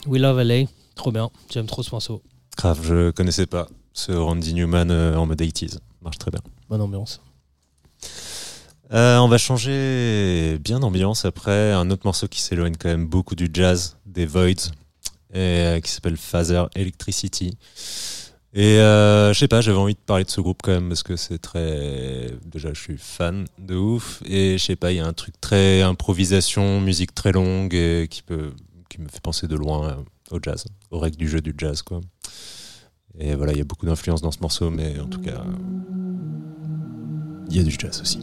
[0.07, 0.65] We Love LA.
[0.95, 1.29] Trop bien.
[1.49, 2.21] J'aime trop ce morceau.
[2.57, 5.77] Grave, je connaissais pas ce Randy Newman euh, en mode 80s.
[6.01, 6.41] Marche très bien.
[6.69, 7.21] Bonne ambiance.
[8.93, 11.73] Euh, on va changer bien d'ambiance après.
[11.73, 15.91] Un autre morceau qui s'éloigne quand même beaucoup du jazz, des Voids, et, euh, qui
[15.91, 17.57] s'appelle Phaser Electricity.
[18.53, 21.03] Et euh, je sais pas, j'avais envie de parler de ce groupe quand même parce
[21.03, 22.31] que c'est très.
[22.45, 24.23] Déjà, je suis fan de ouf.
[24.25, 28.07] Et je sais pas, il y a un truc très improvisation, musique très longue et
[28.09, 28.53] qui, peut,
[28.89, 29.95] qui me fait penser de loin euh,
[30.35, 31.83] au jazz, aux règles du jeu du jazz.
[33.19, 35.43] Et voilà, il y a beaucoup d'influence dans ce morceau, mais en tout cas,
[37.49, 38.19] il y a du jazz aussi.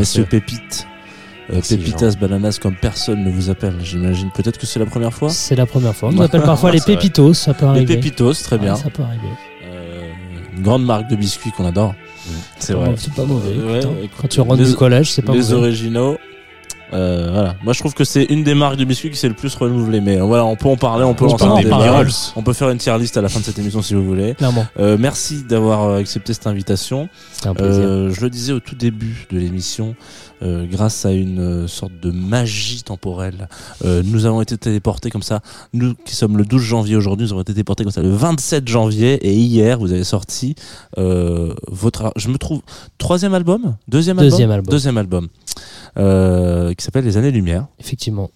[0.00, 0.18] Merci.
[0.20, 0.86] messieurs pépites.
[1.52, 4.30] Euh, Pépitas, bananas, comme personne ne vous appelle, j'imagine.
[4.32, 5.30] Peut-être que c'est la première fois.
[5.30, 6.10] C'est la première fois.
[6.10, 7.96] On nous appelle parfois les pépitos, ça peut Les arriver.
[7.96, 8.74] pépitos, très bien.
[8.74, 9.26] Ouais, ça peut arriver.
[9.64, 10.10] Euh,
[10.56, 11.94] une grande marque de biscuits qu'on adore.
[12.58, 12.94] C'est vrai.
[12.96, 13.50] C'est pas mauvais.
[13.56, 13.90] Euh, ouais, putain.
[14.02, 15.54] écoute, Quand tu rentres les- du collège, c'est pas les mauvais.
[15.54, 16.18] originaux.
[16.92, 17.54] Euh, voilà.
[17.62, 20.00] Moi, je trouve que c'est une des marques de biscuits qui s'est le plus renouvelée.
[20.00, 21.70] Mais euh, voilà, on peut en parler, on peut On lancer un débat.
[21.78, 22.08] parler.
[22.36, 24.34] On peut faire une tier list à la fin de cette émission si vous voulez.
[24.78, 27.08] Euh, merci d'avoir euh, accepté cette invitation.
[27.44, 27.82] Un plaisir.
[27.84, 29.94] Euh, je le disais au tout début de l'émission,
[30.42, 33.48] euh, grâce à une sorte de magie temporelle,
[33.84, 35.40] euh, nous avons été téléportés comme ça.
[35.72, 38.66] Nous qui sommes le 12 janvier aujourd'hui, nous avons été téléportés comme ça le 27
[38.66, 39.14] janvier.
[39.26, 40.54] Et hier, vous avez sorti
[40.98, 42.60] euh, votre, je me trouve,
[42.98, 44.70] troisième album, deuxième album, Deuxième album.
[44.72, 45.28] deuxième album,
[45.98, 47.66] euh, qui s'appelle Les Années Lumière.
[47.78, 48.30] Effectivement.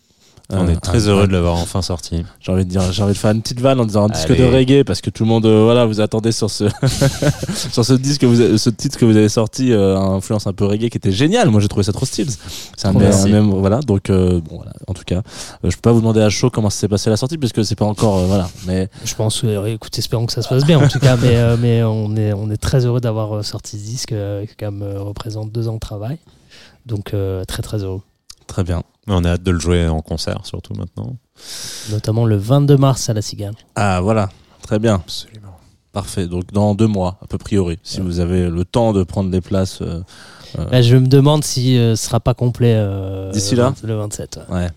[0.50, 2.22] On Euh, est très un- heureux un- de l'avoir enfin sorti.
[2.38, 4.36] J'ai envie de dire, j'ai envie de faire une petite vanne en disant un disque
[4.36, 6.64] de reggae parce que tout le monde, euh, voilà, vous attendez sur ce
[7.72, 10.52] sur ce disque, que vous avez- ce titre que vous avez sorti, euh, influence un
[10.52, 11.48] peu reggae qui était génial.
[11.48, 12.30] Moi, j'ai trouvé ça trop stylé.
[12.76, 13.80] C'est un, même- un voilà.
[13.80, 14.72] Donc, euh, bon, voilà.
[14.86, 15.22] En tout cas,
[15.64, 17.74] euh, je peux pas vous demander à chaud comment s'est passé la sortie puisque c'est
[17.74, 18.48] pas encore, euh, voilà.
[18.66, 21.36] Mais Je pense, euh, écoute, espérons que ça se passe bien en tout cas, mais,
[21.36, 24.70] euh, mais on, est, on est très heureux d'avoir sorti ce disque euh, qui quand
[24.70, 26.18] même euh, représente deux ans de travail.
[26.86, 28.02] Donc euh, très très heureux.
[28.46, 28.82] très bien.
[29.06, 31.16] On a hâte de le jouer en concert, surtout maintenant.
[31.90, 33.54] Notamment le 22 mars à la Cigale.
[33.74, 34.30] Ah, voilà.
[34.62, 34.94] Très bien.
[34.94, 35.58] Absolument.
[35.92, 36.26] Parfait.
[36.26, 39.42] Donc, dans deux mois, à peu priori, si vous avez le temps de prendre les
[39.42, 39.80] places.
[39.82, 40.00] euh,
[40.70, 43.94] Là, je me demande si euh, ce sera pas complet euh, D'ici là 20 le
[43.96, 44.40] 27.
[44.50, 44.68] ouais.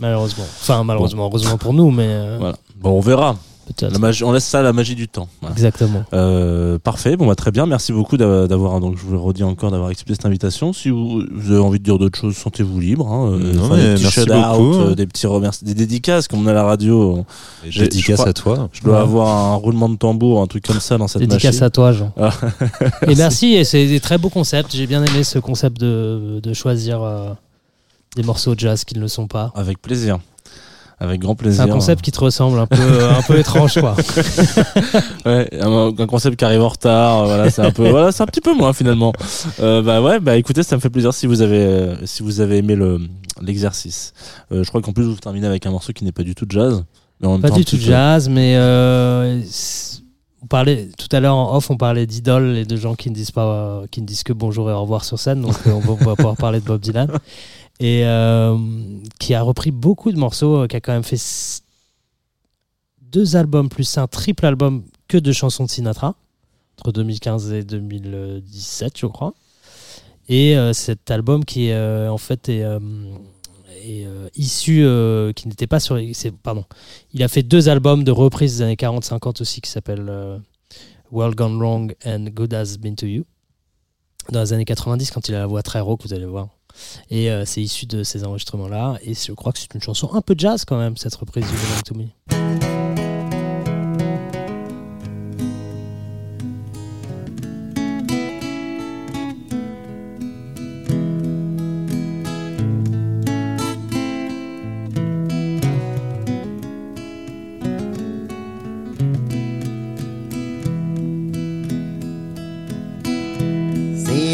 [0.00, 0.44] Malheureusement.
[0.44, 2.56] Enfin, malheureusement, heureusement pour nous, mais euh, Voilà.
[2.76, 3.36] Bon, on verra.
[3.74, 4.22] Peut-être.
[4.24, 5.28] On laisse ça à la magie du temps.
[5.40, 5.54] Voilà.
[5.54, 6.04] Exactement.
[6.12, 9.42] Euh, parfait, bon bah très bien, merci beaucoup d'a- d'avoir donc je vous le redis
[9.44, 10.72] encore d'avoir accepté cette invitation.
[10.72, 13.06] Si vous, vous avez envie de dire d'autres choses, sentez-vous libre.
[13.08, 14.74] Hein, euh, Non, enfin, mais des petits merci shout-out, beaucoup.
[14.80, 17.24] euh, des petits remerciements, des dédicaces comme on a à la radio.
[17.64, 18.68] Et J'ai- dédicace je crois- à toi.
[18.72, 19.00] Je dois Ouais.
[19.00, 21.64] avoir un roulement de tambour, un truc comme ça dans cette Dédicace machine.
[21.64, 22.12] à toi, Jean.
[22.20, 22.30] Ah.
[23.08, 24.74] et merci, et c'est des très beaux concepts.
[24.74, 27.30] J'ai bien aimé ce concept de, de choisir euh,
[28.16, 29.52] des morceaux de jazz qui ne le sont pas.
[29.54, 30.18] Avec plaisir,
[31.00, 31.64] avec grand C'est plaisir.
[31.64, 33.96] un concept qui te ressemble un peu, un peu étrange, quoi.
[35.26, 37.22] Ouais, un, un concept qui arrive en retard.
[37.22, 39.12] euh, Voilà, c'est un peu, voilà, c'est un petit peu moins finalement.
[39.60, 42.40] Euh, bah ouais, bah écoutez, ça me fait plaisir si vous avez, euh, si vous
[42.40, 42.98] avez aimé le
[43.42, 44.12] l'exercice.
[44.52, 46.44] Euh, je crois qu'en plus vous terminez avec un morceau qui n'est pas du tout
[46.48, 46.84] jazz.
[47.22, 50.00] Mais Pas du tout peu- jazz, mais euh, c'est-
[50.42, 53.14] on parlait tout à l'heure en off, on parlait d'idoles et de gens qui ne
[53.14, 55.42] disent pas, euh, qui ne disent que bonjour et au revoir sur scène.
[55.42, 57.08] Donc euh, on va pouvoir parler de Bob Dylan
[57.80, 58.56] et euh,
[59.18, 61.20] qui a repris beaucoup de morceaux, euh, qui a quand même fait
[63.00, 66.14] deux albums plus un triple album que de chansons de Sinatra
[66.78, 69.34] entre 2015 et 2017, je crois.
[70.28, 72.64] Et euh, cet album qui euh, en fait est,
[74.36, 74.86] issu,
[75.34, 75.98] qui n'était pas sur,
[76.42, 76.64] pardon,
[77.14, 80.40] il a fait deux albums de reprises des années 40-50 aussi qui s'appellent
[81.10, 83.24] World Gone Wrong and Good Has Been to You.
[84.30, 86.48] Dans les années 90, quand il a la voix très rauque, vous allez voir.
[87.10, 88.98] Et euh, c'est issu de ces enregistrements-là.
[89.02, 91.52] Et je crois que c'est une chanson un peu jazz quand même, cette reprise du
[91.52, 92.89] Belong to Me.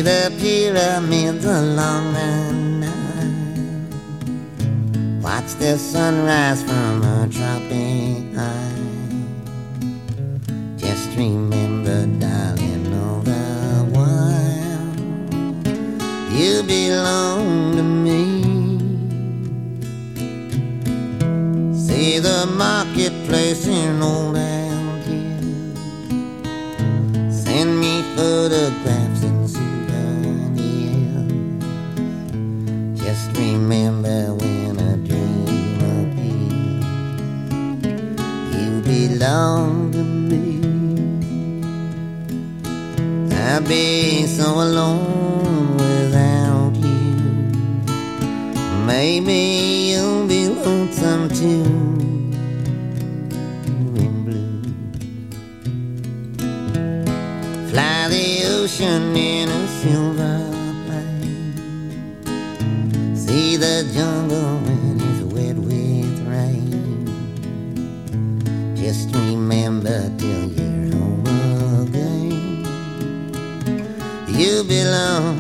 [0.07, 2.53] The pyramids along the
[2.83, 3.91] Nile.
[5.21, 8.85] Watch the sunrise from a tropic high.
[10.77, 13.47] Just remember, darling, all the
[13.95, 14.95] while
[16.39, 18.21] you belong to me.
[21.75, 25.81] See the marketplace in old Algiers.
[27.43, 29.06] Send me photographs
[39.37, 40.45] belong to me.
[43.49, 47.11] I'd be so alone without you.
[48.93, 49.41] Maybe
[49.91, 51.65] you'll be lonesome too.
[57.71, 60.39] Fly the ocean in a silver
[60.87, 61.55] plane.
[63.25, 64.56] See the jungle
[74.67, 75.36] belong